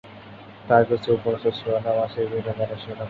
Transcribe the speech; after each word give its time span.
তার 0.67 0.83
কিছু 0.89 1.07
উপন্যাসের 1.17 1.53
শিরোনাম 1.57 1.97
আসে 2.05 2.19
বিভিন্ন 2.23 2.49
গানের 2.49 2.79
শিরোনাম 2.79 2.97
থেকে। 2.97 2.99